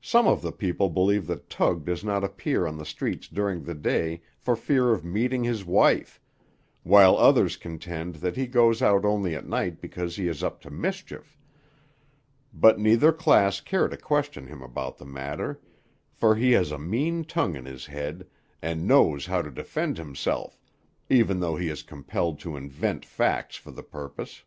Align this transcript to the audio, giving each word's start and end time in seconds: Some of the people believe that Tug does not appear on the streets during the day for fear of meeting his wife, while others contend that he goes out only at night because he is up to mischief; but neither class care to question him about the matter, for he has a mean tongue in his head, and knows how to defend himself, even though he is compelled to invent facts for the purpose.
Some 0.00 0.28
of 0.28 0.40
the 0.40 0.52
people 0.52 0.88
believe 0.88 1.26
that 1.26 1.50
Tug 1.50 1.84
does 1.84 2.04
not 2.04 2.22
appear 2.22 2.64
on 2.64 2.78
the 2.78 2.86
streets 2.86 3.26
during 3.26 3.64
the 3.64 3.74
day 3.74 4.22
for 4.38 4.54
fear 4.54 4.92
of 4.92 5.04
meeting 5.04 5.42
his 5.42 5.64
wife, 5.64 6.20
while 6.84 7.16
others 7.16 7.56
contend 7.56 8.14
that 8.22 8.36
he 8.36 8.46
goes 8.46 8.82
out 8.82 9.04
only 9.04 9.34
at 9.34 9.48
night 9.48 9.80
because 9.80 10.14
he 10.14 10.28
is 10.28 10.44
up 10.44 10.60
to 10.60 10.70
mischief; 10.70 11.36
but 12.54 12.78
neither 12.78 13.10
class 13.12 13.60
care 13.60 13.88
to 13.88 13.96
question 13.96 14.46
him 14.46 14.62
about 14.62 14.96
the 14.96 15.04
matter, 15.06 15.60
for 16.12 16.36
he 16.36 16.52
has 16.52 16.70
a 16.70 16.78
mean 16.78 17.24
tongue 17.24 17.56
in 17.56 17.64
his 17.64 17.86
head, 17.86 18.28
and 18.62 18.86
knows 18.86 19.26
how 19.26 19.42
to 19.42 19.50
defend 19.50 19.98
himself, 19.98 20.62
even 21.10 21.40
though 21.40 21.56
he 21.56 21.68
is 21.68 21.82
compelled 21.82 22.38
to 22.38 22.56
invent 22.56 23.04
facts 23.04 23.56
for 23.56 23.72
the 23.72 23.82
purpose. 23.82 24.44